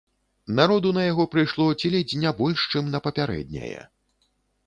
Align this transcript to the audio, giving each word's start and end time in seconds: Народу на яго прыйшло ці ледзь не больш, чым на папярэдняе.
Народу 0.59 0.93
на 0.97 1.01
яго 1.11 1.25
прыйшло 1.33 1.67
ці 1.79 1.91
ледзь 1.95 2.15
не 2.23 2.31
больш, 2.41 2.65
чым 2.75 2.89
на 2.95 3.01
папярэдняе. 3.09 3.79